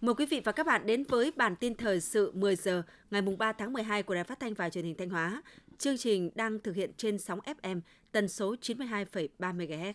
Mời 0.00 0.14
quý 0.14 0.26
vị 0.26 0.40
và 0.44 0.52
các 0.52 0.66
bạn 0.66 0.86
đến 0.86 1.04
với 1.08 1.32
bản 1.36 1.56
tin 1.56 1.74
thời 1.74 2.00
sự 2.00 2.32
10 2.34 2.56
giờ 2.56 2.82
ngày 3.10 3.22
3 3.38 3.52
tháng 3.52 3.72
12 3.72 4.02
của 4.02 4.14
Đài 4.14 4.24
Phát 4.24 4.40
thanh 4.40 4.54
và 4.54 4.70
Truyền 4.70 4.84
hình 4.84 4.94
Thanh 4.98 5.10
Hóa. 5.10 5.42
Chương 5.78 5.96
trình 5.96 6.30
đang 6.34 6.58
thực 6.58 6.76
hiện 6.76 6.90
trên 6.96 7.18
sóng 7.18 7.38
FM 7.40 7.80
tần 8.12 8.28
số 8.28 8.54
92,3 8.60 9.28
MHz. 9.38 9.92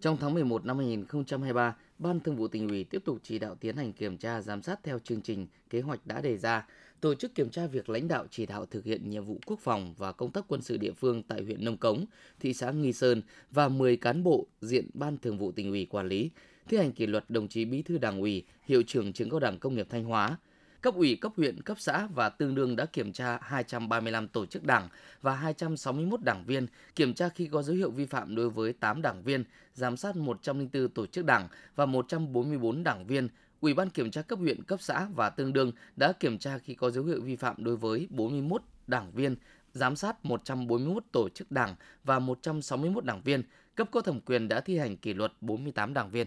Trong 0.00 0.16
tháng 0.20 0.34
11 0.34 0.64
năm 0.64 0.78
2023, 0.78 1.76
Ban 1.98 2.20
Thường 2.20 2.36
vụ 2.36 2.48
tỉnh 2.48 2.68
ủy 2.68 2.84
tiếp 2.84 3.02
tục 3.04 3.18
chỉ 3.22 3.38
đạo 3.38 3.54
tiến 3.54 3.76
hành 3.76 3.92
kiểm 3.92 4.16
tra 4.16 4.40
giám 4.40 4.62
sát 4.62 4.80
theo 4.82 4.98
chương 4.98 5.22
trình, 5.22 5.46
kế 5.70 5.80
hoạch 5.80 6.06
đã 6.06 6.20
đề 6.20 6.36
ra, 6.36 6.66
tổ 7.00 7.14
chức 7.14 7.34
kiểm 7.34 7.50
tra 7.50 7.66
việc 7.66 7.88
lãnh 7.88 8.08
đạo 8.08 8.26
chỉ 8.30 8.46
đạo 8.46 8.66
thực 8.66 8.84
hiện 8.84 9.10
nhiệm 9.10 9.24
vụ 9.24 9.38
quốc 9.46 9.60
phòng 9.60 9.94
và 9.98 10.12
công 10.12 10.30
tác 10.30 10.44
quân 10.48 10.62
sự 10.62 10.76
địa 10.76 10.92
phương 10.92 11.22
tại 11.22 11.42
huyện 11.42 11.64
Nông 11.64 11.76
Cống, 11.76 12.04
thị 12.40 12.54
xã 12.54 12.70
Nghi 12.70 12.92
Sơn 12.92 13.22
và 13.50 13.68
10 13.68 13.96
cán 13.96 14.22
bộ 14.22 14.46
diện 14.60 14.90
Ban 14.94 15.18
Thường 15.18 15.38
vụ 15.38 15.52
tỉnh 15.52 15.70
ủy 15.70 15.86
quản 15.86 16.08
lý, 16.08 16.30
thi 16.68 16.76
hành 16.76 16.92
kỷ 16.92 17.06
luật 17.06 17.24
đồng 17.30 17.48
chí 17.48 17.64
Bí 17.64 17.82
thư 17.82 17.98
Đảng 17.98 18.20
ủy, 18.20 18.44
hiệu 18.62 18.82
trưởng 18.86 19.12
trường 19.12 19.30
cao 19.30 19.40
đẳng 19.40 19.58
công 19.58 19.74
nghiệp 19.74 19.86
Thanh 19.90 20.04
Hóa, 20.04 20.38
cấp 20.80 20.94
ủy 20.94 21.16
cấp 21.16 21.32
huyện, 21.36 21.62
cấp 21.62 21.76
xã 21.80 22.08
và 22.14 22.28
tương 22.28 22.54
đương 22.54 22.76
đã 22.76 22.86
kiểm 22.86 23.12
tra 23.12 23.38
235 23.42 24.28
tổ 24.28 24.46
chức 24.46 24.64
đảng 24.64 24.88
và 25.22 25.34
261 25.34 26.22
đảng 26.22 26.44
viên, 26.46 26.66
kiểm 26.94 27.14
tra 27.14 27.28
khi 27.28 27.46
có 27.46 27.62
dấu 27.62 27.76
hiệu 27.76 27.90
vi 27.90 28.06
phạm 28.06 28.34
đối 28.34 28.50
với 28.50 28.72
8 28.72 29.02
đảng 29.02 29.22
viên, 29.22 29.44
giám 29.74 29.96
sát 29.96 30.16
104 30.16 30.88
tổ 30.88 31.06
chức 31.06 31.24
đảng 31.24 31.48
và 31.76 31.86
144 31.86 32.84
đảng 32.84 33.06
viên. 33.06 33.28
Ủy 33.60 33.74
ban 33.74 33.90
kiểm 33.90 34.10
tra 34.10 34.22
cấp 34.22 34.38
huyện, 34.38 34.62
cấp 34.62 34.80
xã 34.82 35.08
và 35.14 35.30
tương 35.30 35.52
đương 35.52 35.72
đã 35.96 36.12
kiểm 36.12 36.38
tra 36.38 36.58
khi 36.58 36.74
có 36.74 36.90
dấu 36.90 37.04
hiệu 37.04 37.20
vi 37.20 37.36
phạm 37.36 37.64
đối 37.64 37.76
với 37.76 38.06
41 38.10 38.62
đảng 38.86 39.10
viên, 39.12 39.36
giám 39.72 39.96
sát 39.96 40.24
141 40.24 41.04
tổ 41.12 41.28
chức 41.28 41.50
đảng 41.50 41.74
và 42.04 42.18
161 42.18 43.04
đảng 43.04 43.22
viên. 43.22 43.42
Cấp 43.74 43.88
có 43.90 44.00
thẩm 44.00 44.20
quyền 44.20 44.48
đã 44.48 44.60
thi 44.60 44.78
hành 44.78 44.96
kỷ 44.96 45.14
luật 45.14 45.32
48 45.40 45.94
đảng 45.94 46.10
viên. 46.10 46.26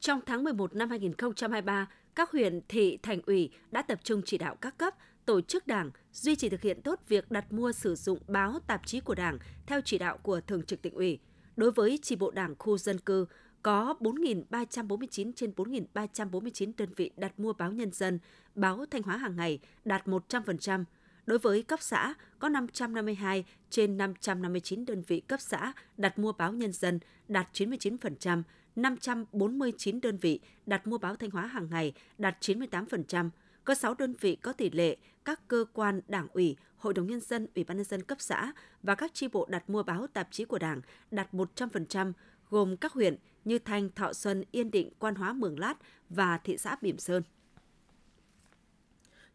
Trong 0.00 0.20
tháng 0.26 0.44
11 0.44 0.74
năm 0.74 0.90
2023, 0.90 1.86
các 2.18 2.30
huyện, 2.30 2.60
thị, 2.68 2.98
thành 3.02 3.20
ủy 3.26 3.50
đã 3.70 3.82
tập 3.82 4.00
trung 4.04 4.22
chỉ 4.24 4.38
đạo 4.38 4.56
các 4.60 4.78
cấp, 4.78 4.94
tổ 5.24 5.40
chức 5.40 5.66
đảng 5.66 5.90
duy 6.12 6.36
trì 6.36 6.48
thực 6.48 6.62
hiện 6.62 6.82
tốt 6.82 7.00
việc 7.08 7.30
đặt 7.30 7.52
mua 7.52 7.72
sử 7.72 7.94
dụng 7.94 8.18
báo 8.28 8.58
tạp 8.66 8.86
chí 8.86 9.00
của 9.00 9.14
đảng 9.14 9.38
theo 9.66 9.80
chỉ 9.84 9.98
đạo 9.98 10.18
của 10.22 10.40
Thường 10.40 10.62
trực 10.62 10.82
tỉnh 10.82 10.94
ủy. 10.94 11.18
Đối 11.56 11.70
với 11.70 11.98
chi 12.02 12.16
bộ 12.16 12.30
đảng 12.30 12.54
khu 12.58 12.78
dân 12.78 12.98
cư, 12.98 13.26
có 13.62 13.94
4.349 14.00 15.32
trên 15.36 15.52
4.349 15.56 16.72
đơn 16.76 16.88
vị 16.96 17.10
đặt 17.16 17.38
mua 17.38 17.52
báo 17.52 17.72
nhân 17.72 17.92
dân, 17.92 18.18
báo 18.54 18.84
Thanh 18.90 19.02
Hóa 19.02 19.16
hàng 19.16 19.36
ngày 19.36 19.58
đạt 19.84 20.06
100%. 20.06 20.84
Đối 21.26 21.38
với 21.38 21.62
cấp 21.62 21.78
xã, 21.82 22.14
có 22.38 22.48
552 22.48 23.44
trên 23.70 23.96
559 23.96 24.84
đơn 24.84 25.02
vị 25.06 25.20
cấp 25.20 25.40
xã 25.40 25.72
đặt 25.96 26.18
mua 26.18 26.32
báo 26.32 26.52
nhân 26.52 26.72
dân 26.72 27.00
đạt 27.28 27.48
99%, 27.52 28.42
549 28.78 30.00
đơn 30.00 30.16
vị 30.16 30.40
đặt 30.66 30.86
mua 30.86 30.98
báo 30.98 31.16
Thanh 31.16 31.30
Hóa 31.30 31.46
hàng 31.46 31.68
ngày 31.70 31.92
đạt 32.18 32.36
98%, 32.40 33.30
có 33.64 33.74
6 33.74 33.94
đơn 33.94 34.14
vị 34.20 34.36
có 34.36 34.52
tỷ 34.52 34.70
lệ 34.70 34.96
các 35.24 35.48
cơ 35.48 35.64
quan 35.72 36.00
đảng 36.08 36.28
ủy, 36.32 36.56
hội 36.76 36.94
đồng 36.94 37.06
nhân 37.06 37.20
dân, 37.20 37.46
ủy 37.54 37.64
ban 37.64 37.76
nhân 37.76 37.84
dân 37.84 38.02
cấp 38.02 38.18
xã 38.20 38.52
và 38.82 38.94
các 38.94 39.10
chi 39.14 39.28
bộ 39.28 39.46
đặt 39.50 39.70
mua 39.70 39.82
báo 39.82 40.06
tạp 40.06 40.28
chí 40.30 40.44
của 40.44 40.58
Đảng 40.58 40.80
đạt 41.10 41.34
100%, 41.34 42.12
gồm 42.50 42.76
các 42.76 42.92
huyện 42.92 43.16
như 43.44 43.58
Thanh, 43.58 43.90
Thọ 43.90 44.12
Xuân, 44.12 44.44
Yên 44.50 44.70
Định, 44.70 44.90
Quan 44.98 45.14
Hóa, 45.14 45.32
Mường 45.32 45.58
Lát 45.58 45.74
và 46.10 46.38
thị 46.38 46.56
xã 46.56 46.76
Bỉm 46.82 46.98
Sơn. 46.98 47.22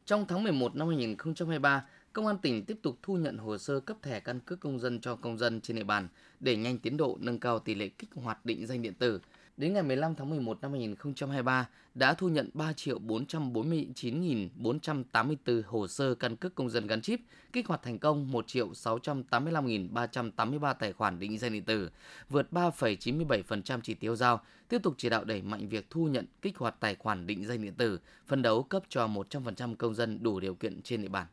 Trong 0.05 0.25
tháng 0.27 0.43
11 0.43 0.75
năm 0.75 0.87
2023, 0.87 1.85
Công 2.13 2.27
an 2.27 2.37
tỉnh 2.41 2.65
tiếp 2.65 2.77
tục 2.81 2.97
thu 3.01 3.17
nhận 3.17 3.37
hồ 3.37 3.57
sơ 3.57 3.79
cấp 3.79 3.97
thẻ 4.01 4.19
căn 4.19 4.39
cước 4.39 4.59
công 4.59 4.79
dân 4.79 5.01
cho 5.01 5.15
công 5.15 5.37
dân 5.37 5.61
trên 5.61 5.77
địa 5.77 5.83
bàn 5.83 6.07
để 6.39 6.55
nhanh 6.55 6.77
tiến 6.77 6.97
độ 6.97 7.17
nâng 7.21 7.39
cao 7.39 7.59
tỷ 7.59 7.75
lệ 7.75 7.89
kích 7.89 8.09
hoạt 8.15 8.45
định 8.45 8.67
danh 8.67 8.81
điện 8.81 8.93
tử– 8.93 9.19
Đến 9.57 9.73
ngày 9.73 9.83
15 9.83 10.15
tháng 10.15 10.29
11 10.29 10.61
năm 10.61 10.71
2023 10.71 11.67
đã 11.95 12.13
thu 12.13 12.29
nhận 12.29 12.49
3 12.53 12.73
triệu 12.73 12.99
449.484 12.99 15.61
hồ 15.65 15.87
sơ 15.87 16.15
căn 16.15 16.35
cước 16.35 16.55
công 16.55 16.69
dân 16.69 16.87
gắn 16.87 17.01
chip, 17.01 17.19
kích 17.53 17.67
hoạt 17.67 17.81
thành 17.83 17.99
công 17.99 18.31
1 18.31 18.47
triệu 18.47 18.69
685.383 18.69 20.73
tài 20.73 20.93
khoản 20.93 21.19
định 21.19 21.37
danh 21.37 21.53
điện 21.53 21.63
tử, 21.63 21.89
vượt 22.29 22.47
3,97% 22.51 23.79
chỉ 23.83 23.93
tiêu 23.93 24.15
giao, 24.15 24.41
tiếp 24.69 24.83
tục 24.83 24.93
chỉ 24.97 25.09
đạo 25.09 25.23
đẩy 25.23 25.41
mạnh 25.41 25.69
việc 25.69 25.89
thu 25.89 26.07
nhận 26.07 26.25
kích 26.41 26.57
hoạt 26.57 26.75
tài 26.79 26.95
khoản 26.95 27.27
định 27.27 27.45
danh 27.45 27.61
điện 27.61 27.73
tử, 27.73 27.99
phân 28.27 28.41
đấu 28.41 28.63
cấp 28.63 28.83
cho 28.89 29.07
100% 29.07 29.75
công 29.75 29.95
dân 29.95 30.23
đủ 30.23 30.39
điều 30.39 30.55
kiện 30.55 30.81
trên 30.81 31.01
địa 31.01 31.09
bàn. 31.09 31.27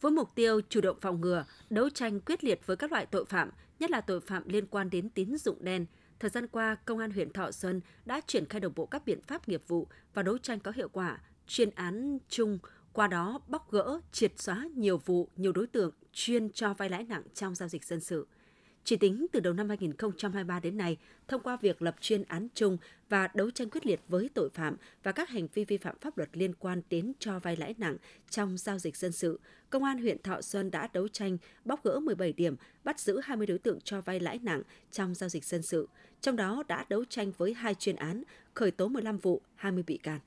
Với 0.00 0.12
mục 0.12 0.34
tiêu 0.34 0.60
chủ 0.68 0.80
động 0.80 0.96
phòng 1.00 1.20
ngừa, 1.20 1.44
đấu 1.70 1.90
tranh 1.90 2.20
quyết 2.20 2.44
liệt 2.44 2.66
với 2.66 2.76
các 2.76 2.92
loại 2.92 3.06
tội 3.06 3.24
phạm, 3.24 3.50
nhất 3.78 3.90
là 3.90 4.00
tội 4.00 4.20
phạm 4.20 4.48
liên 4.48 4.66
quan 4.66 4.90
đến 4.90 5.10
tín 5.10 5.36
dụng 5.36 5.64
đen, 5.64 5.86
Thời 6.20 6.30
gian 6.30 6.46
qua, 6.46 6.76
Công 6.84 6.98
an 6.98 7.10
huyện 7.10 7.32
Thọ 7.32 7.50
Xuân 7.50 7.80
đã 8.04 8.20
triển 8.26 8.46
khai 8.46 8.60
đồng 8.60 8.72
bộ 8.76 8.86
các 8.86 9.06
biện 9.06 9.22
pháp 9.22 9.48
nghiệp 9.48 9.62
vụ 9.68 9.88
và 10.14 10.22
đấu 10.22 10.38
tranh 10.38 10.60
có 10.60 10.72
hiệu 10.76 10.88
quả, 10.88 11.20
chuyên 11.46 11.70
án 11.70 12.18
chung, 12.28 12.58
qua 12.92 13.06
đó 13.06 13.40
bóc 13.48 13.72
gỡ, 13.72 14.00
triệt 14.12 14.32
xóa 14.36 14.68
nhiều 14.74 14.98
vụ, 14.98 15.28
nhiều 15.36 15.52
đối 15.52 15.66
tượng 15.66 15.90
chuyên 16.12 16.50
cho 16.52 16.74
vay 16.74 16.88
lãi 16.88 17.04
nặng 17.04 17.22
trong 17.34 17.54
giao 17.54 17.68
dịch 17.68 17.84
dân 17.84 18.00
sự. 18.00 18.26
Chỉ 18.86 18.96
tính 18.96 19.26
từ 19.32 19.40
đầu 19.40 19.52
năm 19.52 19.68
2023 19.68 20.60
đến 20.60 20.76
nay, 20.76 20.96
thông 21.28 21.42
qua 21.42 21.56
việc 21.56 21.82
lập 21.82 21.96
chuyên 22.00 22.22
án 22.22 22.48
chung 22.54 22.76
và 23.08 23.28
đấu 23.34 23.50
tranh 23.50 23.70
quyết 23.70 23.86
liệt 23.86 24.00
với 24.08 24.30
tội 24.34 24.50
phạm 24.54 24.76
và 25.02 25.12
các 25.12 25.28
hành 25.28 25.48
vi 25.54 25.64
vi 25.64 25.76
phạm 25.76 25.96
pháp 26.00 26.18
luật 26.18 26.28
liên 26.32 26.54
quan 26.54 26.82
đến 26.90 27.12
cho 27.18 27.38
vay 27.38 27.56
lãi 27.56 27.74
nặng 27.78 27.96
trong 28.30 28.58
giao 28.58 28.78
dịch 28.78 28.96
dân 28.96 29.12
sự, 29.12 29.40
Công 29.70 29.84
an 29.84 29.98
huyện 29.98 30.22
Thọ 30.22 30.40
Xuân 30.40 30.70
đã 30.70 30.88
đấu 30.92 31.08
tranh 31.08 31.38
bóc 31.64 31.84
gỡ 31.84 32.00
17 32.00 32.32
điểm, 32.32 32.56
bắt 32.84 33.00
giữ 33.00 33.20
20 33.24 33.46
đối 33.46 33.58
tượng 33.58 33.78
cho 33.80 34.00
vay 34.00 34.20
lãi 34.20 34.38
nặng 34.42 34.62
trong 34.90 35.14
giao 35.14 35.28
dịch 35.28 35.44
dân 35.44 35.62
sự, 35.62 35.88
trong 36.20 36.36
đó 36.36 36.62
đã 36.68 36.84
đấu 36.88 37.04
tranh 37.04 37.32
với 37.36 37.54
hai 37.54 37.74
chuyên 37.74 37.96
án, 37.96 38.22
khởi 38.54 38.70
tố 38.70 38.88
15 38.88 39.18
vụ, 39.18 39.42
20 39.54 39.84
bị 39.86 39.96
can. 39.96 40.20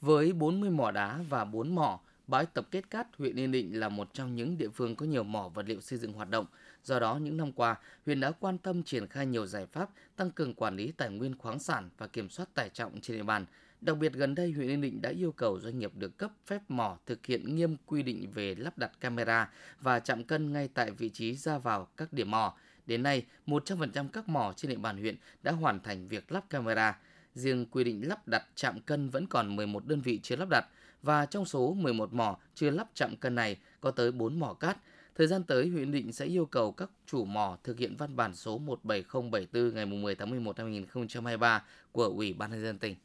Với 0.00 0.32
40 0.32 0.70
mỏ 0.70 0.90
đá 0.90 1.20
và 1.28 1.44
4 1.44 1.74
mỏ, 1.74 2.00
bãi 2.26 2.46
tập 2.46 2.68
kết 2.70 2.90
cát 2.90 3.06
huyện 3.18 3.36
Yên 3.36 3.52
Định 3.52 3.80
là 3.80 3.88
một 3.88 4.14
trong 4.14 4.34
những 4.34 4.58
địa 4.58 4.68
phương 4.68 4.96
có 4.96 5.06
nhiều 5.06 5.24
mỏ 5.24 5.48
vật 5.54 5.64
liệu 5.68 5.80
xây 5.80 5.98
dựng 5.98 6.12
hoạt 6.12 6.30
động. 6.30 6.46
Do 6.84 6.98
đó, 6.98 7.16
những 7.16 7.36
năm 7.36 7.52
qua, 7.52 7.76
huyện 8.06 8.20
đã 8.20 8.32
quan 8.40 8.58
tâm 8.58 8.82
triển 8.82 9.06
khai 9.06 9.26
nhiều 9.26 9.46
giải 9.46 9.66
pháp 9.66 9.90
tăng 10.16 10.30
cường 10.30 10.54
quản 10.54 10.76
lý 10.76 10.92
tài 10.92 11.10
nguyên 11.10 11.38
khoáng 11.38 11.58
sản 11.58 11.90
và 11.98 12.06
kiểm 12.06 12.28
soát 12.28 12.54
tải 12.54 12.68
trọng 12.68 13.00
trên 13.00 13.16
địa 13.16 13.22
bàn. 13.22 13.46
Đặc 13.80 13.98
biệt 13.98 14.12
gần 14.12 14.34
đây, 14.34 14.52
huyện 14.52 14.68
Yên 14.68 14.80
Định 14.80 15.02
đã 15.02 15.10
yêu 15.10 15.32
cầu 15.32 15.60
doanh 15.60 15.78
nghiệp 15.78 15.92
được 15.94 16.18
cấp 16.18 16.30
phép 16.46 16.60
mỏ 16.68 16.98
thực 17.06 17.26
hiện 17.26 17.56
nghiêm 17.56 17.76
quy 17.86 18.02
định 18.02 18.30
về 18.34 18.54
lắp 18.54 18.78
đặt 18.78 18.92
camera 19.00 19.50
và 19.80 20.00
chạm 20.00 20.24
cân 20.24 20.52
ngay 20.52 20.68
tại 20.74 20.90
vị 20.90 21.08
trí 21.08 21.34
ra 21.34 21.58
vào 21.58 21.88
các 21.96 22.12
điểm 22.12 22.30
mỏ. 22.30 22.56
Đến 22.86 23.02
nay, 23.02 23.26
100% 23.46 24.08
các 24.08 24.28
mỏ 24.28 24.52
trên 24.56 24.70
địa 24.70 24.76
bàn 24.76 24.96
huyện 24.98 25.16
đã 25.42 25.52
hoàn 25.52 25.80
thành 25.80 26.08
việc 26.08 26.32
lắp 26.32 26.50
camera. 26.50 26.98
Riêng 27.34 27.66
quy 27.66 27.84
định 27.84 28.08
lắp 28.08 28.28
đặt 28.28 28.44
chạm 28.54 28.80
cân 28.80 29.08
vẫn 29.08 29.26
còn 29.26 29.56
11 29.56 29.86
đơn 29.86 30.00
vị 30.00 30.20
chưa 30.22 30.36
lắp 30.36 30.48
đặt 30.48 30.66
và 31.02 31.26
trong 31.26 31.44
số 31.44 31.74
11 31.74 32.12
mỏ 32.12 32.38
chưa 32.54 32.70
lắp 32.70 32.88
chạm 32.94 33.16
cân 33.16 33.34
này 33.34 33.56
có 33.80 33.90
tới 33.90 34.12
4 34.12 34.40
mỏ 34.40 34.54
cát. 34.54 34.76
Thời 35.14 35.26
gian 35.26 35.44
tới, 35.44 35.68
huyện 35.68 35.92
Định 35.92 36.12
sẽ 36.12 36.26
yêu 36.26 36.46
cầu 36.46 36.72
các 36.72 36.90
chủ 37.06 37.24
mỏ 37.24 37.58
thực 37.64 37.78
hiện 37.78 37.96
văn 37.96 38.16
bản 38.16 38.34
số 38.34 38.58
17074 38.58 39.74
ngày 39.74 39.86
10 39.86 40.14
tháng 40.14 40.30
11 40.30 40.56
năm 40.56 40.66
2023 40.66 41.64
của 41.92 42.04
Ủy 42.04 42.32
ban 42.32 42.50
nhân 42.50 42.62
dân 42.62 42.78
tỉnh. 42.78 42.96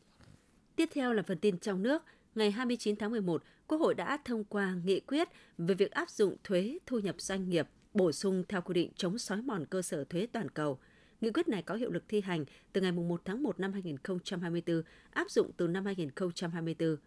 Tiếp 0.76 0.90
theo 0.94 1.14
là 1.14 1.24
phần 1.24 1.40
tin 1.40 1.58
trong 1.58 1.84
nước. 1.84 2.04
Ngày 2.36 2.52
29 2.52 2.96
tháng 2.96 3.12
11, 3.12 3.44
Quốc 3.68 3.78
hội 3.78 3.94
đã 3.94 4.18
thông 4.26 4.44
qua 4.44 4.76
nghị 4.86 5.00
quyết 5.00 5.28
về 5.58 5.76
việc 5.76 5.92
áp 5.92 6.10
dụng 6.10 6.36
thuế 6.44 6.78
thu 6.86 7.00
nhập 7.00 7.16
doanh 7.22 7.50
nghiệp 7.50 7.68
bổ 7.94 8.12
sung 8.12 8.44
theo 8.50 8.62
quy 8.62 8.74
định 8.74 8.92
chống 8.96 9.18
xói 9.18 9.42
mòn 9.42 9.66
cơ 9.66 9.82
sở 9.82 10.04
thuế 10.04 10.28
toàn 10.32 10.50
cầu. 10.50 10.80
Nghị 11.22 11.32
quyết 11.32 11.48
này 11.48 11.62
có 11.62 11.76
hiệu 11.76 11.92
lực 11.92 12.04
thi 12.08 12.22
hành 12.22 12.46
từ 12.74 12.82
ngày 12.82 12.92
1 12.92 13.22
tháng 13.26 13.44
1 13.44 13.60
năm 13.60 13.74
2024, 13.74 14.82
áp 15.12 15.32
dụng 15.32 15.52
từ 15.58 15.68
năm 15.68 15.86
2024. 15.86 16.98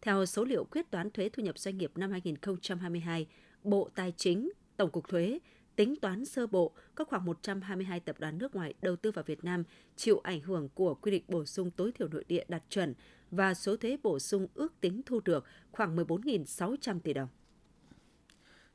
Theo 0.00 0.26
số 0.26 0.44
liệu 0.44 0.64
quyết 0.64 0.90
toán 0.90 1.10
thuế 1.10 1.28
thu 1.28 1.42
nhập 1.42 1.58
doanh 1.58 1.78
nghiệp 1.78 1.92
năm 1.94 2.10
2022, 2.10 3.26
Bộ 3.70 3.88
Tài 3.94 4.12
chính, 4.16 4.50
Tổng 4.76 4.90
cục 4.90 5.08
Thuế 5.08 5.38
tính 5.76 5.94
toán 5.96 6.24
sơ 6.24 6.46
bộ 6.46 6.72
có 6.94 7.04
khoảng 7.04 7.24
122 7.24 8.00
tập 8.00 8.16
đoàn 8.18 8.38
nước 8.38 8.54
ngoài 8.54 8.74
đầu 8.82 8.96
tư 8.96 9.10
vào 9.10 9.24
Việt 9.26 9.44
Nam 9.44 9.64
chịu 9.96 10.20
ảnh 10.24 10.40
hưởng 10.40 10.68
của 10.74 10.94
quy 10.94 11.10
định 11.10 11.24
bổ 11.28 11.44
sung 11.44 11.70
tối 11.70 11.92
thiểu 11.92 12.08
nội 12.08 12.24
địa 12.28 12.44
đạt 12.48 12.62
chuẩn 12.70 12.94
và 13.30 13.54
số 13.54 13.76
thuế 13.76 13.96
bổ 14.02 14.18
sung 14.18 14.46
ước 14.54 14.80
tính 14.80 15.00
thu 15.06 15.20
được 15.24 15.44
khoảng 15.72 15.96
14.600 15.96 17.00
tỷ 17.00 17.12
đồng. 17.12 17.28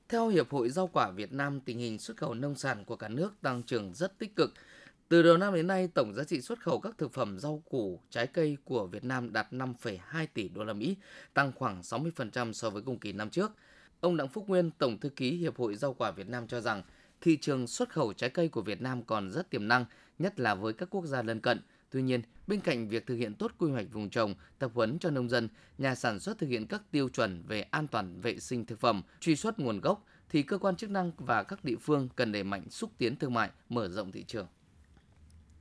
Theo 0.09 0.27
Hiệp 0.27 0.49
hội 0.49 0.69
Rau 0.69 0.87
quả 0.87 1.11
Việt 1.11 1.33
Nam, 1.33 1.59
tình 1.61 1.79
hình 1.79 1.99
xuất 1.99 2.17
khẩu 2.17 2.33
nông 2.33 2.55
sản 2.55 2.85
của 2.85 2.95
cả 2.95 3.09
nước 3.09 3.33
tăng 3.41 3.63
trưởng 3.63 3.93
rất 3.93 4.19
tích 4.19 4.35
cực. 4.35 4.53
Từ 5.09 5.23
đầu 5.23 5.37
năm 5.37 5.53
đến 5.53 5.67
nay, 5.67 5.87
tổng 5.87 6.13
giá 6.13 6.23
trị 6.23 6.41
xuất 6.41 6.59
khẩu 6.59 6.79
các 6.79 6.97
thực 6.97 7.13
phẩm 7.13 7.39
rau 7.39 7.63
củ, 7.69 7.99
trái 8.09 8.27
cây 8.27 8.57
của 8.63 8.87
Việt 8.87 9.03
Nam 9.03 9.33
đạt 9.33 9.53
5,2 9.53 10.27
tỷ 10.33 10.49
đô 10.49 10.63
la 10.63 10.73
Mỹ, 10.73 10.97
tăng 11.33 11.51
khoảng 11.51 11.81
60% 11.81 12.53
so 12.53 12.69
với 12.69 12.81
cùng 12.81 12.99
kỳ 12.99 13.11
năm 13.11 13.29
trước. 13.29 13.51
Ông 14.03 14.17
Đặng 14.17 14.27
Phúc 14.27 14.49
Nguyên, 14.49 14.71
Tổng 14.71 14.97
thư 14.99 15.09
ký 15.09 15.31
Hiệp 15.31 15.57
hội 15.57 15.75
Rau 15.75 15.93
quả 15.93 16.11
Việt 16.11 16.29
Nam 16.29 16.47
cho 16.47 16.61
rằng, 16.61 16.83
thị 17.21 17.37
trường 17.37 17.67
xuất 17.67 17.89
khẩu 17.89 18.13
trái 18.13 18.29
cây 18.29 18.47
của 18.47 18.61
Việt 18.61 18.81
Nam 18.81 19.03
còn 19.03 19.31
rất 19.31 19.49
tiềm 19.49 19.67
năng, 19.67 19.85
nhất 20.19 20.39
là 20.39 20.55
với 20.55 20.73
các 20.73 20.89
quốc 20.91 21.05
gia 21.05 21.21
lân 21.21 21.39
cận. 21.39 21.61
Tuy 21.89 22.01
nhiên, 22.01 22.21
bên 22.47 22.59
cạnh 22.59 22.87
việc 22.87 23.07
thực 23.07 23.15
hiện 23.15 23.33
tốt 23.33 23.51
quy 23.57 23.71
hoạch 23.71 23.85
vùng 23.91 24.09
trồng, 24.09 24.35
tập 24.59 24.71
huấn 24.73 24.99
cho 24.99 25.09
nông 25.09 25.29
dân, 25.29 25.49
nhà 25.77 25.95
sản 25.95 26.19
xuất 26.19 26.37
thực 26.37 26.47
hiện 26.47 26.67
các 26.67 26.81
tiêu 26.91 27.09
chuẩn 27.09 27.43
về 27.47 27.61
an 27.61 27.87
toàn 27.87 28.21
vệ 28.21 28.39
sinh 28.39 28.65
thực 28.65 28.79
phẩm, 28.79 29.01
truy 29.19 29.35
xuất 29.35 29.59
nguồn 29.59 29.79
gốc, 29.79 30.05
thì 30.29 30.43
cơ 30.43 30.57
quan 30.57 30.75
chức 30.75 30.89
năng 30.89 31.11
và 31.17 31.43
các 31.43 31.65
địa 31.65 31.77
phương 31.81 32.09
cần 32.15 32.31
đẩy 32.31 32.43
mạnh 32.43 32.69
xúc 32.69 32.91
tiến 32.97 33.15
thương 33.15 33.33
mại, 33.33 33.49
mở 33.69 33.87
rộng 33.87 34.11
thị 34.11 34.23
trường. 34.27 34.47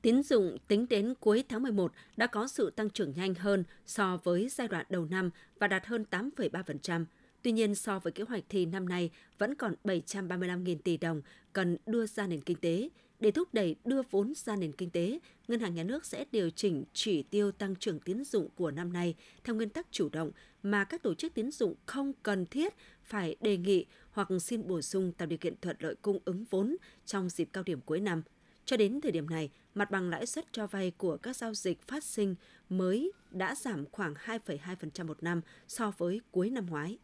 Tín 0.02 0.22
dụng 0.22 0.56
tính 0.68 0.86
đến 0.88 1.14
cuối 1.20 1.44
tháng 1.48 1.62
11 1.62 1.92
đã 2.16 2.26
có 2.26 2.48
sự 2.48 2.70
tăng 2.70 2.90
trưởng 2.90 3.12
nhanh 3.12 3.34
hơn 3.34 3.64
so 3.86 4.18
với 4.24 4.48
giai 4.48 4.68
đoạn 4.68 4.86
đầu 4.88 5.04
năm 5.04 5.30
và 5.58 5.68
đạt 5.68 5.86
hơn 5.86 6.04
8,3%. 6.10 7.04
Tuy 7.42 7.52
nhiên, 7.52 7.74
so 7.74 7.98
với 7.98 8.12
kế 8.12 8.24
hoạch 8.24 8.44
thì 8.48 8.66
năm 8.66 8.88
nay 8.88 9.10
vẫn 9.38 9.54
còn 9.54 9.74
735.000 9.84 10.76
tỷ 10.84 10.96
đồng 10.96 11.22
cần 11.52 11.76
đưa 11.86 12.06
ra 12.06 12.26
nền 12.26 12.40
kinh 12.40 12.56
tế. 12.56 12.88
Để 13.20 13.30
thúc 13.30 13.54
đẩy 13.54 13.76
đưa 13.84 14.02
vốn 14.10 14.32
ra 14.36 14.56
nền 14.56 14.72
kinh 14.72 14.90
tế, 14.90 15.18
Ngân 15.48 15.60
hàng 15.60 15.74
Nhà 15.74 15.82
nước 15.82 16.06
sẽ 16.06 16.24
điều 16.32 16.50
chỉnh 16.50 16.84
chỉ 16.92 17.22
tiêu 17.22 17.52
tăng 17.52 17.76
trưởng 17.76 18.00
tín 18.00 18.24
dụng 18.24 18.48
của 18.54 18.70
năm 18.70 18.92
nay 18.92 19.14
theo 19.44 19.54
nguyên 19.54 19.68
tắc 19.68 19.86
chủ 19.90 20.08
động 20.08 20.30
mà 20.62 20.84
các 20.84 21.02
tổ 21.02 21.14
chức 21.14 21.34
tín 21.34 21.50
dụng 21.50 21.74
không 21.86 22.12
cần 22.22 22.46
thiết 22.46 22.74
phải 23.02 23.36
đề 23.40 23.56
nghị 23.56 23.86
hoặc 24.10 24.28
xin 24.40 24.66
bổ 24.68 24.82
sung 24.82 25.12
tạo 25.12 25.26
điều 25.26 25.38
kiện 25.38 25.54
thuận 25.60 25.76
lợi 25.80 25.94
cung 26.02 26.18
ứng 26.24 26.44
vốn 26.50 26.76
trong 27.06 27.28
dịp 27.28 27.48
cao 27.52 27.62
điểm 27.62 27.80
cuối 27.80 28.00
năm. 28.00 28.22
Cho 28.64 28.76
đến 28.76 29.00
thời 29.00 29.12
điểm 29.12 29.30
này, 29.30 29.50
mặt 29.74 29.90
bằng 29.90 30.10
lãi 30.10 30.26
suất 30.26 30.44
cho 30.52 30.66
vay 30.66 30.90
của 30.90 31.16
các 31.16 31.36
giao 31.36 31.54
dịch 31.54 31.82
phát 31.82 32.04
sinh 32.04 32.34
mới 32.68 33.12
đã 33.30 33.54
giảm 33.54 33.84
khoảng 33.92 34.14
2,2% 34.14 35.06
một 35.06 35.22
năm 35.22 35.40
so 35.68 35.92
với 35.98 36.20
cuối 36.30 36.50
năm 36.50 36.66
ngoái. 36.66 36.98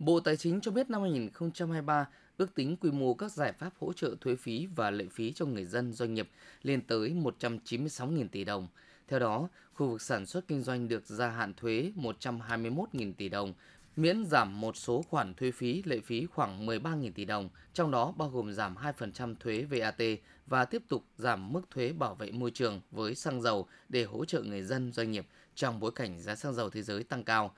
Bộ 0.00 0.20
Tài 0.20 0.36
chính 0.36 0.60
cho 0.60 0.70
biết 0.70 0.90
năm 0.90 1.02
2023, 1.02 2.08
ước 2.36 2.54
tính 2.54 2.76
quy 2.76 2.90
mô 2.90 3.14
các 3.14 3.32
giải 3.32 3.52
pháp 3.52 3.70
hỗ 3.80 3.92
trợ 3.92 4.14
thuế 4.20 4.36
phí 4.36 4.66
và 4.76 4.90
lệ 4.90 5.04
phí 5.12 5.32
cho 5.32 5.46
người 5.46 5.64
dân 5.64 5.92
doanh 5.92 6.14
nghiệp 6.14 6.30
lên 6.62 6.80
tới 6.80 7.14
196.000 7.40 8.28
tỷ 8.28 8.44
đồng. 8.44 8.68
Theo 9.08 9.18
đó, 9.18 9.48
khu 9.74 9.88
vực 9.88 10.02
sản 10.02 10.26
xuất 10.26 10.48
kinh 10.48 10.62
doanh 10.62 10.88
được 10.88 11.06
gia 11.06 11.28
hạn 11.28 11.54
thuế 11.54 11.92
121.000 11.96 13.12
tỷ 13.12 13.28
đồng, 13.28 13.52
miễn 13.96 14.24
giảm 14.24 14.60
một 14.60 14.76
số 14.76 15.02
khoản 15.02 15.34
thuế 15.34 15.50
phí, 15.50 15.82
lệ 15.84 16.00
phí 16.00 16.26
khoảng 16.26 16.66
13.000 16.66 17.12
tỷ 17.12 17.24
đồng, 17.24 17.48
trong 17.74 17.90
đó 17.90 18.12
bao 18.16 18.28
gồm 18.28 18.52
giảm 18.52 18.76
2% 18.98 19.34
thuế 19.40 19.62
VAT 19.62 20.02
và 20.46 20.64
tiếp 20.64 20.82
tục 20.88 21.04
giảm 21.16 21.52
mức 21.52 21.62
thuế 21.70 21.92
bảo 21.92 22.14
vệ 22.14 22.30
môi 22.30 22.50
trường 22.50 22.80
với 22.90 23.14
xăng 23.14 23.42
dầu 23.42 23.66
để 23.88 24.04
hỗ 24.04 24.24
trợ 24.24 24.42
người 24.42 24.62
dân 24.62 24.92
doanh 24.92 25.10
nghiệp 25.10 25.26
trong 25.54 25.80
bối 25.80 25.90
cảnh 25.94 26.20
giá 26.20 26.34
xăng 26.34 26.54
dầu 26.54 26.70
thế 26.70 26.82
giới 26.82 27.04
tăng 27.04 27.24
cao. 27.24 27.54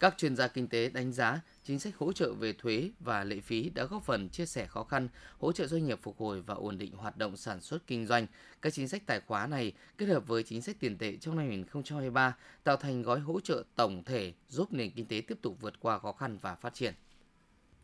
Các 0.00 0.14
chuyên 0.18 0.36
gia 0.36 0.48
kinh 0.48 0.68
tế 0.68 0.90
đánh 0.90 1.12
giá 1.12 1.40
chính 1.68 1.78
sách 1.78 1.96
hỗ 1.96 2.12
trợ 2.12 2.32
về 2.32 2.52
thuế 2.52 2.90
và 3.00 3.24
lệ 3.24 3.40
phí 3.40 3.70
đã 3.74 3.84
góp 3.84 4.04
phần 4.04 4.28
chia 4.28 4.46
sẻ 4.46 4.66
khó 4.66 4.84
khăn, 4.84 5.08
hỗ 5.38 5.52
trợ 5.52 5.66
doanh 5.66 5.86
nghiệp 5.86 5.98
phục 6.02 6.18
hồi 6.18 6.40
và 6.40 6.54
ổn 6.54 6.78
định 6.78 6.92
hoạt 6.96 7.16
động 7.16 7.36
sản 7.36 7.60
xuất 7.60 7.86
kinh 7.86 8.06
doanh. 8.06 8.26
Các 8.62 8.72
chính 8.72 8.88
sách 8.88 9.02
tài 9.06 9.20
khóa 9.20 9.46
này 9.46 9.72
kết 9.98 10.06
hợp 10.06 10.26
với 10.26 10.42
chính 10.42 10.62
sách 10.62 10.76
tiền 10.80 10.98
tệ 10.98 11.16
trong 11.16 11.36
năm 11.36 11.46
2023 11.46 12.36
tạo 12.64 12.76
thành 12.76 13.02
gói 13.02 13.20
hỗ 13.20 13.40
trợ 13.40 13.62
tổng 13.76 14.02
thể 14.04 14.32
giúp 14.48 14.72
nền 14.72 14.90
kinh 14.90 15.06
tế 15.06 15.22
tiếp 15.28 15.38
tục 15.42 15.56
vượt 15.60 15.80
qua 15.80 15.98
khó 15.98 16.12
khăn 16.12 16.38
và 16.42 16.54
phát 16.54 16.74
triển. 16.74 16.94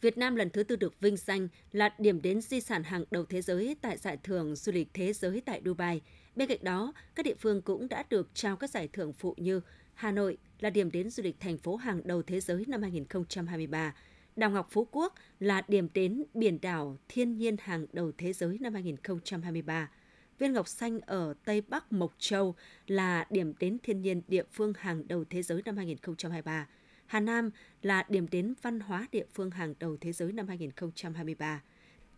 Việt 0.01 0.19
Nam 0.19 0.37
lần 0.37 0.51
thứ 0.51 0.63
tư 0.63 0.77
được 0.77 1.01
vinh 1.01 1.17
danh 1.17 1.49
là 1.73 1.95
điểm 1.99 2.23
đến 2.23 2.41
di 2.41 2.61
sản 2.61 2.83
hàng 2.85 3.05
đầu 3.11 3.25
thế 3.25 3.43
giới 3.43 3.77
tại 3.83 3.97
giải 3.97 4.19
thưởng 4.23 4.57
du 4.57 4.73
lịch 4.73 4.89
thế 4.95 5.13
giới 5.13 5.41
tại 5.41 5.63
Dubai. 5.65 6.01
Bên 6.37 6.49
cạnh 6.49 6.65
đó, 6.65 6.93
các 7.15 7.27
địa 7.27 7.35
phương 7.41 7.63
cũng 7.63 7.89
đã 7.89 8.05
được 8.11 8.29
trao 8.35 8.57
các 8.57 8.71
giải 8.71 8.89
thưởng 8.89 9.13
phụ 9.13 9.35
như 9.39 9.61
Hà 9.95 10.13
Nội 10.13 10.39
là 10.61 10.71
điểm 10.71 10.91
đến 10.91 11.11
du 11.11 11.23
lịch 11.23 11.41
thành 11.41 11.59
phố 11.59 11.77
hàng 11.77 12.01
đầu 12.05 12.23
thế 12.23 12.41
giới 12.41 12.65
năm 12.69 12.83
2023. 12.83 13.95
Đảo 14.37 14.51
Ngọc 14.51 14.69
Phú 14.71 14.89
Quốc 14.91 15.15
là 15.41 15.63
điểm 15.69 15.89
đến 15.95 16.25
biển 16.35 16.59
đảo 16.63 16.99
thiên 17.09 17.39
nhiên 17.39 17.57
hàng 17.61 17.87
đầu 17.93 18.13
thế 18.19 18.33
giới 18.33 18.59
năm 18.61 18.75
2023. 18.75 19.91
Viên 20.39 20.53
Ngọc 20.53 20.69
Xanh 20.69 21.01
ở 21.01 21.35
Tây 21.45 21.61
Bắc 21.61 21.93
Mộc 21.93 22.15
Châu 22.19 22.55
là 22.87 23.27
điểm 23.31 23.55
đến 23.59 23.79
thiên 23.83 24.01
nhiên 24.01 24.23
địa 24.29 24.45
phương 24.53 24.73
hàng 24.79 25.09
đầu 25.09 25.25
thế 25.31 25.43
giới 25.43 25.63
năm 25.65 25.77
2023. 25.77 26.67
Hà 27.07 27.21
Nam 27.21 27.51
là 27.83 28.05
điểm 28.09 28.27
đến 28.31 28.55
văn 28.63 28.81
hóa 28.81 29.07
địa 29.13 29.27
phương 29.35 29.51
hàng 29.51 29.75
đầu 29.81 29.97
thế 30.01 30.13
giới 30.13 30.33
năm 30.33 30.49
2023. 30.49 31.63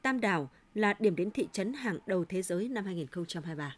Tam 0.03 0.21
Đảo 0.21 0.51
là 0.75 0.95
điểm 1.01 1.17
đến 1.17 1.31
thị 1.31 1.49
trấn 1.53 1.73
hàng 1.73 1.99
đầu 2.07 2.25
thế 2.25 2.43
giới 2.43 2.69
năm 2.69 2.85
2023. 2.85 3.77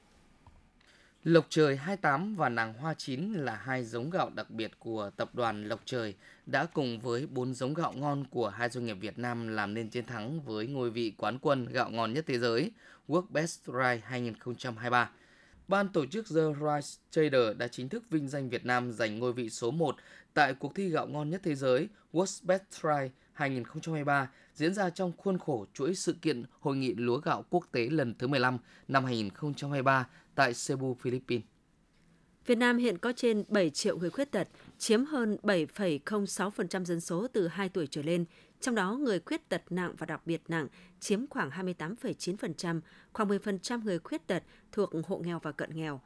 Lộc 1.29 1.47
Trời 1.49 1.77
28 1.77 2.37
và 2.37 2.49
nàng 2.49 2.75
Hoa 2.75 2.95
Chín 2.95 3.33
là 3.33 3.55
hai 3.57 3.85
giống 3.85 4.11
gạo 4.11 4.31
đặc 4.35 4.51
biệt 4.51 4.73
của 4.79 5.11
tập 5.17 5.35
đoàn 5.35 5.69
Lộc 5.69 5.81
Trời, 5.85 6.15
đã 6.47 6.65
cùng 6.65 7.01
với 7.01 7.27
bốn 7.27 7.55
giống 7.55 7.75
gạo 7.75 7.93
ngon 7.93 8.25
của 8.31 8.49
hai 8.49 8.69
doanh 8.69 8.87
nghiệp 8.87 8.97
Việt 9.01 9.19
Nam 9.19 9.49
làm 9.49 9.75
nên 9.75 9.89
chiến 9.89 10.07
thắng 10.07 10.41
với 10.41 10.67
ngôi 10.67 10.91
vị 10.91 11.13
quán 11.19 11.39
quân 11.39 11.67
gạo 11.67 11.91
ngon 11.91 12.13
nhất 12.13 12.25
thế 12.29 12.39
giới, 12.39 12.71
World 13.09 13.27
Best 13.31 13.61
Rice 13.67 14.01
2023. 14.05 15.11
Ban 15.69 15.89
tổ 15.89 16.07
chức 16.07 16.27
The 16.29 16.43
Rice 16.61 16.89
Trader 17.11 17.57
đã 17.57 17.69
chính 17.69 17.89
thức 17.89 18.03
vinh 18.11 18.29
danh 18.29 18.49
Việt 18.49 18.65
Nam 18.65 18.93
giành 18.93 19.19
ngôi 19.19 19.33
vị 19.33 19.51
số 19.51 19.71
1 19.71 19.97
tại 20.35 20.55
cuộc 20.55 20.75
thi 20.75 20.89
gạo 20.89 21.07
ngon 21.07 21.31
nhất 21.31 21.41
thế 21.45 21.55
giới, 21.55 21.89
World 22.13 22.47
Best 22.47 22.63
Rice 22.73 23.11
2023 23.33 24.29
diễn 24.55 24.75
ra 24.75 24.91
trong 24.91 25.13
khuôn 25.17 25.39
khổ 25.39 25.67
chuỗi 25.75 25.95
sự 25.95 26.17
kiện 26.23 26.45
Hội 26.61 26.77
nghị 26.77 26.95
lúa 26.95 27.19
gạo 27.19 27.45
quốc 27.51 27.65
tế 27.73 27.89
lần 27.91 28.15
thứ 28.19 28.27
15 28.27 28.59
năm 28.89 29.05
2023 29.05 30.09
tại 30.39 30.53
Cebu, 30.67 30.95
Philippines. 30.95 31.45
Việt 32.47 32.59
Nam 32.59 32.79
hiện 32.79 32.99
có 32.99 33.13
trên 33.13 33.45
7 33.49 33.71
triệu 33.71 33.99
người 33.99 34.11
khuyết 34.11 34.31
tật, 34.31 34.49
chiếm 34.79 35.05
hơn 35.05 35.37
7,06% 35.43 36.85
dân 36.85 37.01
số 37.01 37.27
từ 37.33 37.49
2 37.49 37.69
tuổi 37.69 37.87
trở 37.87 38.03
lên, 38.03 38.25
trong 38.61 38.75
đó 38.75 38.93
người 38.93 39.21
khuyết 39.21 39.49
tật 39.49 39.63
nặng 39.71 39.95
và 39.99 40.07
đặc 40.07 40.27
biệt 40.27 40.43
nặng 40.49 40.69
chiếm 41.01 41.27
khoảng 41.27 41.51
28,9%, 41.51 42.81
khoảng 43.13 43.29
10% 43.29 43.85
người 43.85 43.99
khuyết 43.99 44.27
tật 44.27 44.43
thuộc 44.73 44.91
hộ 45.07 45.19
nghèo 45.19 45.41
và 45.43 45.53
cận 45.53 45.71
nghèo. 45.75 46.01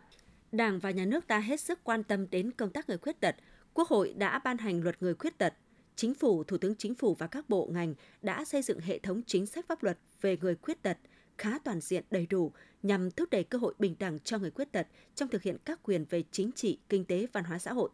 Đảng 0.53 0.79
và 0.79 0.91
nhà 0.91 1.05
nước 1.05 1.27
ta 1.27 1.39
hết 1.39 1.61
sức 1.61 1.85
quan 1.85 2.03
tâm 2.03 2.31
đến 2.31 2.51
công 2.51 2.71
tác 2.71 2.89
người 2.89 2.99
khuyết 2.99 3.21
tật. 3.21 3.37
Quốc 3.75 3.89
hội 3.89 4.15
đã 4.17 4.39
ban 4.39 4.59
hành 4.59 4.83
luật 4.83 5.03
người 5.03 5.15
khuyết 5.15 5.39
tật. 5.39 5.55
Chính 5.97 6.15
phủ, 6.15 6.45
Thủ 6.45 6.59
tướng 6.59 6.75
Chính 6.75 6.95
phủ 6.95 7.15
và 7.15 7.27
các 7.27 7.49
bộ 7.49 7.69
ngành 7.73 7.95
đã 8.23 8.45
xây 8.45 8.63
dựng 8.63 8.81
hệ 8.81 8.99
thống 8.99 9.23
chính 9.27 9.47
sách 9.47 9.67
pháp 9.69 9.83
luật 9.83 9.99
về 10.21 10.37
người 10.41 10.57
khuyết 10.63 10.83
tật 10.83 10.99
khá 11.39 11.59
toàn 11.65 11.81
diện 11.81 12.05
đầy 12.11 12.27
đủ 12.27 12.53
nhằm 12.83 13.11
thúc 13.11 13.31
đẩy 13.31 13.45
cơ 13.45 13.59
hội 13.59 13.75
bình 13.79 13.97
đẳng 13.99 14.19
cho 14.19 14.39
người 14.39 14.51
khuyết 14.51 14.73
tật 14.73 14.87
trong 15.15 15.29
thực 15.29 15.43
hiện 15.43 15.57
các 15.65 15.81
quyền 15.83 16.05
về 16.11 16.25
chính 16.31 16.53
trị, 16.53 16.79
kinh 16.89 17.05
tế, 17.05 17.27
văn 17.33 17.45
hóa 17.45 17.59
xã 17.59 17.73
hội. 17.73 17.91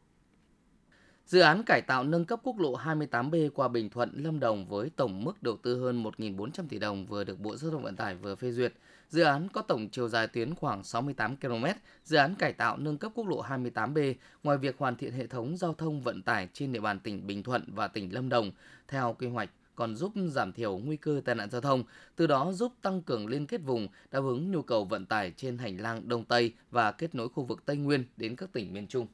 Dự 1.28 1.40
án 1.40 1.62
cải 1.62 1.82
tạo 1.82 2.04
nâng 2.04 2.24
cấp 2.24 2.40
quốc 2.42 2.58
lộ 2.58 2.76
28B 2.76 3.50
qua 3.50 3.68
Bình 3.68 3.90
Thuận, 3.90 4.10
Lâm 4.14 4.40
Đồng 4.40 4.68
với 4.68 4.90
tổng 4.96 5.24
mức 5.24 5.42
đầu 5.42 5.56
tư 5.62 5.80
hơn 5.80 6.02
1.400 6.02 6.68
tỷ 6.68 6.78
đồng 6.78 7.06
vừa 7.06 7.24
được 7.24 7.40
Bộ 7.40 7.56
Giao 7.56 7.70
thông 7.70 7.82
Vận 7.82 7.96
tải 7.96 8.14
vừa 8.14 8.34
phê 8.34 8.50
duyệt. 8.50 8.72
Dự 9.08 9.22
án 9.22 9.48
có 9.52 9.62
tổng 9.62 9.88
chiều 9.88 10.08
dài 10.08 10.26
tuyến 10.26 10.54
khoảng 10.54 10.84
68 10.84 11.36
km. 11.36 11.64
Dự 12.04 12.16
án 12.16 12.34
cải 12.34 12.52
tạo 12.52 12.76
nâng 12.76 12.98
cấp 12.98 13.12
quốc 13.14 13.28
lộ 13.28 13.42
28B 13.42 14.14
ngoài 14.42 14.58
việc 14.58 14.78
hoàn 14.78 14.96
thiện 14.96 15.12
hệ 15.12 15.26
thống 15.26 15.56
giao 15.56 15.74
thông 15.74 16.02
vận 16.02 16.22
tải 16.22 16.48
trên 16.52 16.72
địa 16.72 16.80
bàn 16.80 17.00
tỉnh 17.00 17.26
Bình 17.26 17.42
Thuận 17.42 17.64
và 17.74 17.88
tỉnh 17.88 18.14
Lâm 18.14 18.28
Đồng 18.28 18.50
theo 18.88 19.16
quy 19.18 19.26
hoạch 19.26 19.50
còn 19.78 19.96
giúp 19.96 20.12
giảm 20.28 20.52
thiểu 20.52 20.78
nguy 20.78 20.96
cơ 20.96 21.20
tai 21.24 21.34
nạn 21.34 21.50
giao 21.50 21.60
thông, 21.60 21.84
từ 22.16 22.26
đó 22.26 22.52
giúp 22.52 22.72
tăng 22.82 23.02
cường 23.02 23.26
liên 23.26 23.46
kết 23.46 23.58
vùng, 23.64 23.88
đáp 24.10 24.20
ứng 24.20 24.50
nhu 24.50 24.62
cầu 24.62 24.84
vận 24.84 25.06
tải 25.06 25.32
trên 25.36 25.58
hành 25.58 25.80
lang 25.80 26.08
Đông 26.08 26.24
Tây 26.24 26.52
và 26.70 26.92
kết 26.92 27.14
nối 27.14 27.28
khu 27.28 27.44
vực 27.44 27.62
Tây 27.66 27.76
Nguyên 27.76 28.04
đến 28.16 28.36
các 28.36 28.52
tỉnh 28.52 28.72
miền 28.72 28.86
Trung. 28.86 29.06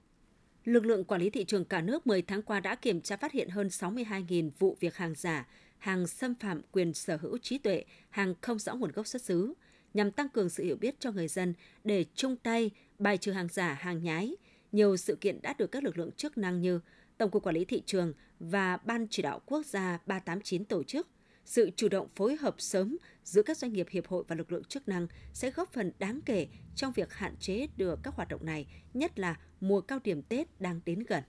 Lực 0.64 0.86
lượng 0.86 1.04
quản 1.04 1.20
lý 1.20 1.30
thị 1.30 1.44
trường 1.44 1.64
cả 1.64 1.80
nước 1.80 2.06
10 2.06 2.22
tháng 2.22 2.42
qua 2.42 2.60
đã 2.60 2.74
kiểm 2.74 3.00
tra 3.00 3.16
phát 3.16 3.32
hiện 3.32 3.48
hơn 3.48 3.68
62.000 3.68 4.50
vụ 4.58 4.76
việc 4.80 4.96
hàng 4.96 5.14
giả, 5.16 5.46
hàng 5.78 6.06
xâm 6.06 6.34
phạm 6.34 6.60
quyền 6.72 6.94
sở 6.94 7.16
hữu 7.16 7.38
trí 7.38 7.58
tuệ, 7.58 7.84
hàng 8.10 8.34
không 8.40 8.58
rõ 8.58 8.74
nguồn 8.74 8.92
gốc 8.92 9.06
xuất 9.06 9.22
xứ, 9.22 9.54
nhằm 9.94 10.10
tăng 10.10 10.28
cường 10.28 10.48
sự 10.48 10.64
hiểu 10.64 10.76
biết 10.76 10.94
cho 11.00 11.12
người 11.12 11.28
dân 11.28 11.54
để 11.84 12.04
chung 12.14 12.36
tay 12.36 12.70
bài 12.98 13.16
trừ 13.16 13.32
hàng 13.32 13.48
giả, 13.48 13.78
hàng 13.80 14.02
nhái. 14.02 14.36
Nhiều 14.74 14.96
sự 14.96 15.16
kiện 15.16 15.42
đã 15.42 15.54
được 15.58 15.72
các 15.72 15.84
lực 15.84 15.98
lượng 15.98 16.12
chức 16.12 16.38
năng 16.38 16.60
như 16.60 16.80
Tổng 17.18 17.30
cục 17.30 17.42
Quản 17.42 17.54
lý 17.54 17.64
thị 17.64 17.82
trường 17.86 18.12
và 18.40 18.76
Ban 18.76 19.06
chỉ 19.10 19.22
đạo 19.22 19.40
quốc 19.46 19.66
gia 19.66 19.98
389 20.06 20.64
tổ 20.64 20.82
chức. 20.82 21.08
Sự 21.44 21.70
chủ 21.76 21.88
động 21.88 22.08
phối 22.08 22.36
hợp 22.36 22.54
sớm 22.58 22.96
giữa 23.24 23.42
các 23.42 23.56
doanh 23.56 23.72
nghiệp 23.72 23.86
hiệp 23.90 24.06
hội 24.06 24.24
và 24.28 24.36
lực 24.36 24.52
lượng 24.52 24.64
chức 24.64 24.88
năng 24.88 25.06
sẽ 25.32 25.50
góp 25.50 25.72
phần 25.72 25.92
đáng 25.98 26.20
kể 26.26 26.48
trong 26.76 26.92
việc 26.92 27.12
hạn 27.12 27.36
chế 27.36 27.66
được 27.76 27.98
các 28.02 28.14
hoạt 28.14 28.28
động 28.28 28.44
này, 28.44 28.66
nhất 28.94 29.18
là 29.18 29.36
mùa 29.60 29.80
cao 29.80 29.98
điểm 30.04 30.22
Tết 30.22 30.60
đang 30.60 30.80
đến 30.84 31.04
gần. 31.08 31.22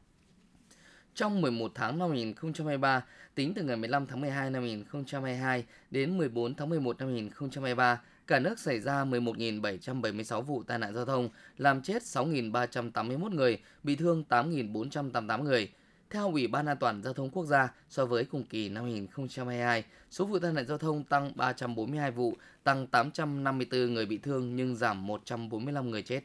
Trong 1.16 1.42
11 1.42 1.72
tháng 1.76 2.00
năm 2.00 2.10
2023, 2.10 3.06
tính 3.36 3.54
từ 3.54 3.64
ngày 3.64 3.78
15 3.78 4.08
tháng 4.08 4.22
12 4.22 4.50
năm 4.50 4.62
2022 4.62 5.66
đến 5.92 6.18
14 6.18 6.56
tháng 6.56 6.70
11 6.70 7.00
năm 7.00 7.10
2023, 7.10 8.02
cả 8.28 8.40
nước 8.40 8.60
xảy 8.60 8.80
ra 8.80 9.06
11.776 9.06 10.42
vụ 10.42 10.64
tai 10.64 10.80
nạn 10.80 10.94
giao 10.94 11.06
thông, 11.06 11.30
làm 11.58 11.82
chết 11.82 12.04
6.381 12.04 13.36
người, 13.36 13.60
bị 13.84 13.96
thương 13.96 14.24
8.488 14.30 15.44
người. 15.44 15.72
Theo 16.10 16.32
Ủy 16.32 16.48
ban 16.48 16.66
An 16.66 16.78
toàn 16.80 17.04
Giao 17.04 17.14
thông 17.14 17.30
Quốc 17.30 17.46
gia, 17.46 17.74
so 17.90 18.06
với 18.06 18.26
cùng 18.26 18.46
kỳ 18.46 18.70
năm 18.70 18.84
2022, 18.84 19.84
số 20.12 20.26
vụ 20.26 20.40
tai 20.40 20.54
nạn 20.54 20.66
giao 20.68 20.78
thông 20.78 21.04
tăng 21.04 21.32
342 21.36 22.12
vụ, 22.12 22.38
tăng 22.64 22.88
854 22.88 23.94
người 23.94 24.06
bị 24.06 24.18
thương 24.18 24.56
nhưng 24.56 24.76
giảm 24.76 25.08
145 25.08 25.90
người 25.92 26.04
chết. 26.04 26.22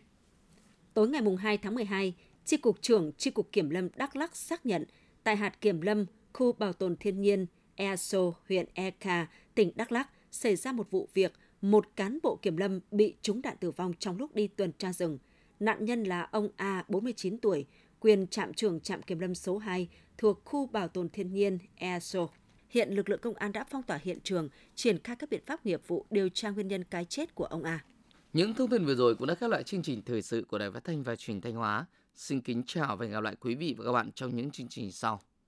Tối 0.94 1.08
ngày 1.08 1.22
2 1.38 1.58
tháng 1.58 1.74
12, 1.74 2.14
Tri 2.44 2.56
Cục 2.56 2.82
trưởng 2.82 3.12
Tri 3.12 3.30
Cục 3.30 3.52
Kiểm 3.52 3.70
lâm 3.70 3.88
Đắk 3.96 4.16
Lắc 4.16 4.36
xác 4.36 4.66
nhận 4.66 4.84
tại 5.24 5.36
hạt 5.36 5.60
Kiểm 5.60 5.80
lâm, 5.80 6.06
khu 6.32 6.52
bảo 6.52 6.72
tồn 6.72 6.96
thiên 6.96 7.20
nhiên 7.20 7.46
EASO, 7.74 8.32
huyện 8.48 8.66
Eka, 8.74 9.26
tỉnh 9.54 9.72
Đắk 9.74 9.92
Lắc 9.92 10.08
xảy 10.30 10.56
ra 10.56 10.72
một 10.72 10.90
vụ 10.90 11.08
việc 11.14 11.32
một 11.60 11.86
cán 11.96 12.18
bộ 12.22 12.38
kiểm 12.42 12.56
lâm 12.56 12.80
bị 12.90 13.14
trúng 13.22 13.42
đạn 13.42 13.56
tử 13.60 13.70
vong 13.70 13.92
trong 13.98 14.18
lúc 14.18 14.34
đi 14.34 14.48
tuần 14.48 14.72
tra 14.78 14.92
rừng. 14.92 15.18
Nạn 15.60 15.84
nhân 15.84 16.04
là 16.04 16.22
ông 16.22 16.48
A, 16.56 16.84
49 16.88 17.38
tuổi, 17.38 17.66
quyền 18.00 18.26
trạm 18.26 18.54
trưởng 18.54 18.80
trạm 18.80 19.02
kiểm 19.02 19.18
lâm 19.18 19.34
số 19.34 19.58
2 19.58 19.88
thuộc 20.18 20.44
khu 20.44 20.66
bảo 20.66 20.88
tồn 20.88 21.08
thiên 21.08 21.32
nhiên 21.32 21.58
ESO. 21.74 22.28
Hiện 22.68 22.90
lực 22.90 23.08
lượng 23.08 23.20
công 23.22 23.34
an 23.34 23.52
đã 23.52 23.64
phong 23.70 23.82
tỏa 23.82 23.98
hiện 24.02 24.18
trường, 24.22 24.48
triển 24.74 24.98
khai 25.04 25.16
các 25.16 25.30
biện 25.30 25.42
pháp 25.46 25.66
nghiệp 25.66 25.80
vụ 25.86 26.06
điều 26.10 26.28
tra 26.28 26.50
nguyên 26.50 26.68
nhân 26.68 26.84
cái 26.84 27.04
chết 27.04 27.34
của 27.34 27.44
ông 27.44 27.62
A. 27.62 27.84
Những 28.32 28.54
thông 28.54 28.70
tin 28.70 28.84
vừa 28.84 28.94
rồi 28.94 29.14
cũng 29.14 29.26
đã 29.26 29.34
khép 29.34 29.50
lại 29.50 29.62
chương 29.62 29.82
trình 29.82 30.02
thời 30.02 30.22
sự 30.22 30.44
của 30.48 30.58
Đài 30.58 30.70
Phát 30.70 30.84
thanh 30.84 31.02
và 31.02 31.16
Truyền 31.16 31.40
thanh 31.40 31.54
Hóa. 31.54 31.86
Xin 32.14 32.40
kính 32.40 32.62
chào 32.66 32.96
và 32.96 33.04
hẹn 33.04 33.12
gặp 33.12 33.20
lại 33.20 33.36
quý 33.40 33.54
vị 33.54 33.74
và 33.78 33.84
các 33.84 33.92
bạn 33.92 34.12
trong 34.12 34.36
những 34.36 34.50
chương 34.50 34.68
trình 34.68 34.92
sau. 34.92 35.20